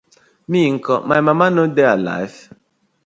[0.51, 2.39] Mi nko, my mama no dey alife?